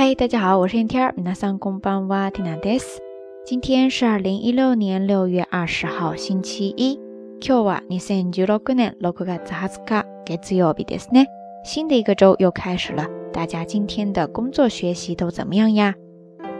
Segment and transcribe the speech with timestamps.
[0.00, 1.14] 嗨，大家好，我是天天儿。
[1.16, 3.00] 皆さんこんばんは、ティナです。
[3.44, 6.98] 今天是二零一六年六月二十号，星期一。
[7.40, 11.26] 今日は二千十六年六月二十日、月曜日ですね。
[11.64, 15.94] 新的一个周又开始了，大家今天的工作学习都怎么样呀？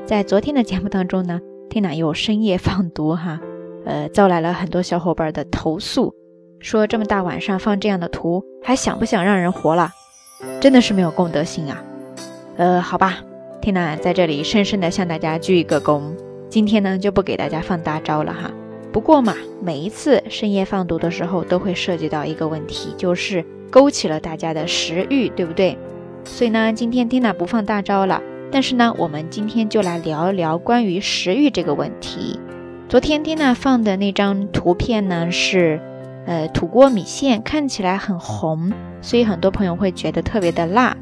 [0.05, 3.41] 在昨天的节目当中呢，天娜又深夜放毒哈，
[3.85, 6.15] 呃，招来了很多小伙伴的投诉，
[6.59, 9.91] 说这么大晚上放这样的图，还想不想让人活了？
[10.61, 11.83] 真的是没有公德心啊！
[12.57, 13.23] 呃，好吧。
[13.61, 16.03] 缇娜在这里深深的向大家鞠一个躬。
[16.49, 18.51] 今天呢，就不给大家放大招了哈。
[18.93, 25.77] 不过嘛，每一次深夜放毒的时候，都会涉及到一个问题，就是勾起了大家的食欲，对不对？
[26.25, 28.23] 所以呢，今天缇娜不放大招了。
[28.53, 32.39] 但是呢，我们今天就来聊一聊关于食欲这个问题。
[32.89, 35.81] 昨天缇娜放的那张图片呢，是
[36.25, 40.97] 呃土锅米线，看起来很红，所以很多朋友会觉得特别的辣。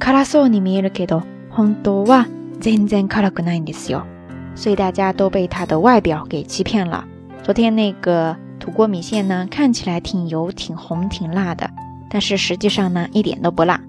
[0.00, 1.22] 辛そうに見えるけど。
[1.52, 2.26] 红豆哇，
[2.60, 4.02] 真正辛くないんですよ。
[4.54, 7.04] 所以大家都被它的外表给欺骗了。
[7.42, 11.70] 昨天那个土锅米线呢，看起来挺油、挺红、挺辣的，
[12.10, 13.80] 但是实际上呢，一点都不辣。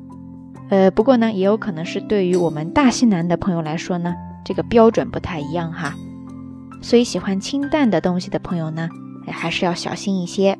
[0.70, 4.14] 呃，不过呢，也有可能是对于我们大西南的朋友来说呢，
[4.46, 5.96] 这个标准不太一样哈。
[6.82, 8.88] 所以喜欢清淡的东西的朋友呢，
[9.28, 10.58] 还是要小心一些。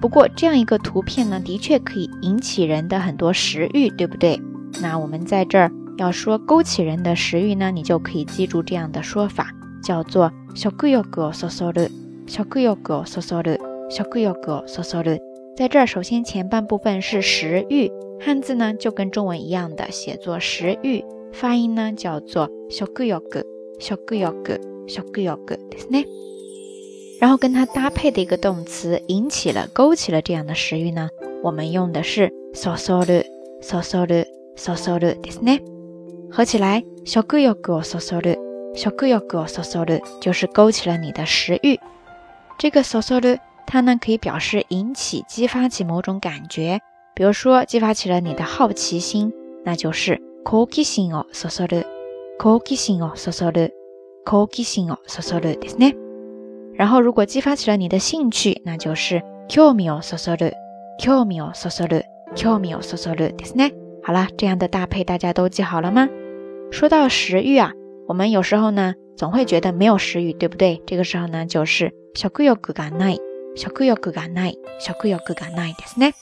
[0.00, 4.40] 不过这样一个图片呢，的确可以引起人的很多食欲，对不对？
[4.80, 5.70] 那我们在这儿。
[5.98, 9.48] 要说勾起人的食欲呢，你就可以记住这样的说法，
[9.82, 11.90] 叫做“食欲をそそる”，“
[12.26, 13.58] 食欲をそそる”，“
[13.90, 15.20] 食欲をそそる”。
[15.54, 26.06] 在这儿，首先前半部分是食欲，汉字呢就跟中文一样的写作食欲，发音呢叫做“食欲を”，“食欲を”，“食欲を”，ですね。
[27.20, 31.10] 然后跟它搭配的一个动词，引起了、勾起了这样的食欲呢，
[31.42, 33.24] 我们用的是“そそる”，“
[33.60, 35.60] そそる”，“そそる”，ですね。
[36.30, 38.38] 合起来，食欲をそそる，
[38.74, 41.78] 食欲をそそる，就是勾起了你的食欲。
[42.58, 46.80] 这个そそる，它呢可以表示引起、激发起某种感觉，
[47.14, 49.32] 比如说激发起了你的好奇心，
[49.64, 51.84] 那就是好奇心をそそる，
[52.38, 53.72] 好奇心をそそる，
[54.24, 55.94] 好奇心をそそるですね。
[56.74, 60.54] 然后如果激发起了你的兴趣，那就是興味をそそる，
[60.98, 62.04] 興味をそそる，
[62.34, 63.72] 興味をそそるですね。
[64.06, 66.08] 好了，这样的搭配大家都记好了吗？
[66.70, 67.72] 说到食欲啊，
[68.08, 70.82] 我们有时候呢总会觉得没有食欲，对不对？
[70.86, 73.18] 这个时候呢就是食欲がない、
[73.54, 76.12] 食欲がない、食欲がないですね。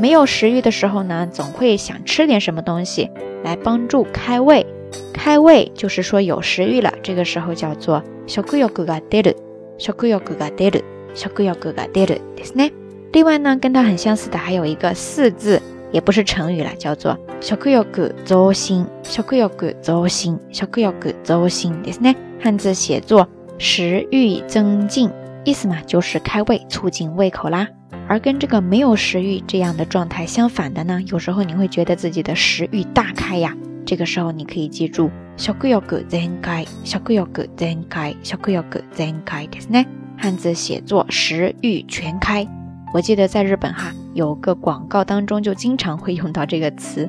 [0.00, 3.10] 没有食欲的时候呢，总会想吃点什么东西
[3.44, 4.66] 来帮助开胃。
[5.14, 9.36] 开胃就是说有食欲了，这个时候叫做食欲が出る、
[9.78, 10.82] 食欲が出る、
[11.14, 12.72] 食欲が出るですね。
[13.12, 15.60] 另外呢，跟它很相似的还有一个四字。
[15.96, 17.76] 也不是成语了，叫做食欲
[18.24, 19.42] 増心，食欲
[19.82, 20.86] 増心，食欲
[21.24, 22.16] 増心，ですね。
[22.40, 23.28] 汉字写作
[23.58, 25.10] 食欲增进，
[25.44, 27.68] 意思嘛就是开胃，促进胃口啦。
[28.08, 33.56] 而跟这个没有食欲这样的状态相反的呢，有时候你会觉得自己的食欲大开呀。
[33.84, 37.16] 这个时候你可以记住食欲全開，食欲
[37.56, 38.62] 全開，食欲
[38.94, 39.86] 全開，ですね。
[40.18, 42.46] 汉字写作食欲全开。
[42.94, 47.08] 我记得在日本哈， 有个广告当中就经常会用到这个词，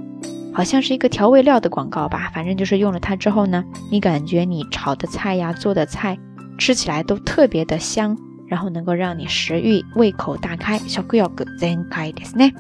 [0.53, 2.31] 好像是一个调味料的广告吧。
[2.33, 6.17] 反正就是用了它之后呢，你感觉你炒的菜呀、做的菜
[6.57, 10.77] 吃起来都特别的香，然后能够让你食欲、胃口大开。
[10.79, 12.51] 小贵要个真开的呢。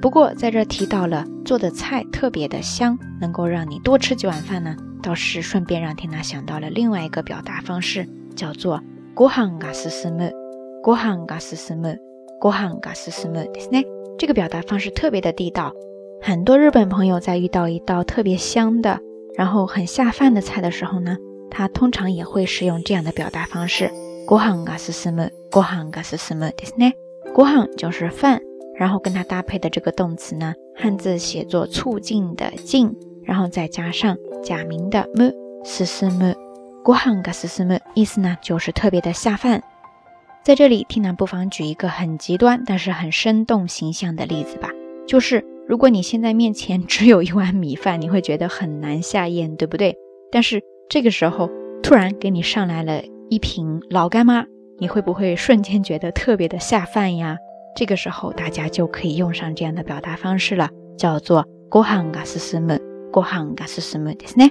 [0.00, 8.80] 不过在这提到了做的菜特别的香，能够让你多吃几碗饭呢，倒是顺便让天娜想到了另外一个表达方式，叫做
[9.14, 10.32] ご飯が進む。
[10.82, 11.98] ご飯が進む。
[12.40, 13.84] ご飯が進むですね。
[14.18, 15.72] 这个表达方式特别的地道，
[16.20, 19.00] 很多日本朋友在遇到一道特别香的，
[19.36, 21.16] 然后很下饭的菜的时候呢，
[21.50, 23.90] 他通常也会使用这样的表达方式。
[24.26, 26.94] ご飯が進む、ご飯が進むですね。
[27.34, 28.40] ご飯就是饭，
[28.76, 32.94] 然后跟它搭配的这个动词呢，汉字写作促进的进，
[33.24, 35.32] 然后再加上假名的む、
[35.64, 36.34] 進む。
[36.84, 39.62] ご飯が進む意思呢，就是特别的下饭。
[40.44, 44.70] 在这里，缇娜不妨举一个很极端但是很生动形象的例子吧。
[45.06, 49.96] 就是如果你现在面前 只有一碗米饭，你会觉得很难下咽，对不对？
[50.32, 51.50] 但是这个时候
[51.82, 54.46] 突然给你上来了一瓶老干妈，
[54.78, 57.36] 你会不会瞬间觉得特别的下饭呀？
[57.76, 62.80] 这个时候大家就可以用上这样的表达方式了，叫做ご飯が進む、
[63.12, 64.50] ご飯が進むですね。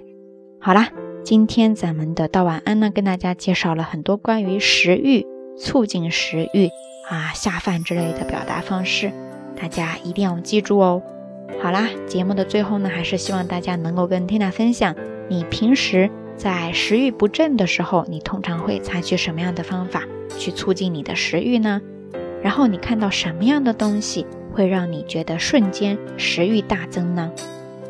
[0.61, 0.89] 好啦，
[1.23, 5.25] 今天咱们的道晚安呢，跟大家介绍了很多关于食欲。
[5.56, 6.66] 促进食欲
[7.08, 9.12] 啊，下饭之类的表达方式，
[9.60, 11.02] 大家一定要记住哦。
[11.62, 14.94] 好啦，节目的最后呢，还是希望大家能够跟缇娜分享，
[15.28, 20.02] 你平时在食欲不振的时候，你通常会采取什么样的方法
[20.38, 21.80] 去促进你的食欲呢？
[22.42, 27.30] 然后你看到什么样的东西会让你觉得瞬间食欲大增呢？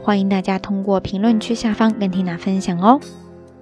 [0.03, 3.01] 欢迎大家通过评论区下方跟缇娜分享哦。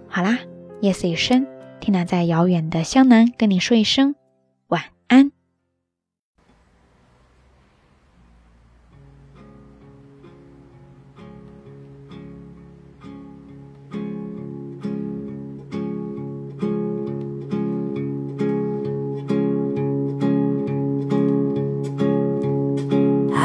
[0.09, 0.41] 好啦，
[0.81, 1.47] 夜色已深。
[1.82, 4.16] ，Tina 在遥远的湘南跟你说一声
[4.68, 5.32] 晚安。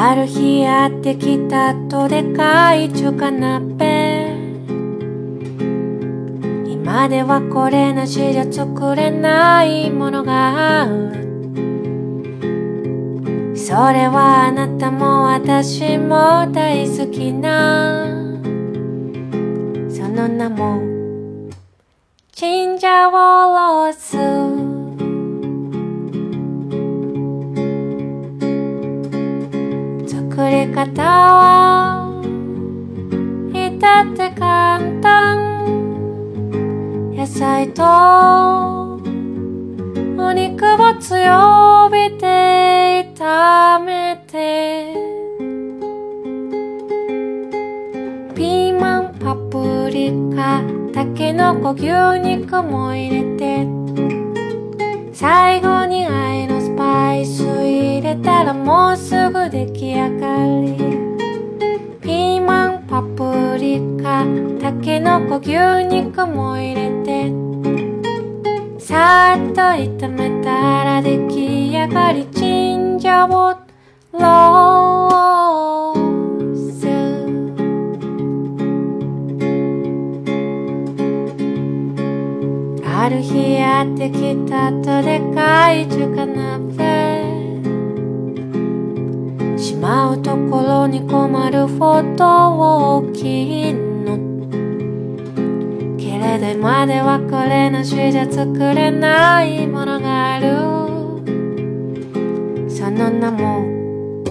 [0.05, 3.86] ある日やってきたとでかい中華鍋
[7.08, 11.12] ではこれなしじゃ作れないものがある
[13.56, 18.08] それはあなたも私も大好きな
[19.90, 20.82] その名も
[22.34, 24.18] チンジャオロース
[30.12, 32.24] 作り方は
[33.54, 35.47] 至って簡単
[37.40, 38.98] 菜とお
[40.34, 44.92] 肉を強火で炒めて
[48.34, 51.86] ピーマンパプリカたけのこ牛
[52.22, 53.68] 肉も入れて
[55.14, 60.72] 最後に愛のスパイス入れたらもうすぐ出来上がり
[62.02, 63.87] ピーマンパプリカ
[64.90, 65.52] ノコ牛
[65.86, 67.30] 肉も入れて
[68.80, 73.56] さっと炒めたら出来上がりチンジャオ
[74.14, 76.88] ロース
[82.88, 87.24] ある日やってきたとでかい中華鍋
[89.60, 93.87] しまうところに困るフォトを切って
[96.28, 100.48] 手でまではこれなしじゃ作れないものがある
[102.70, 104.24] その名も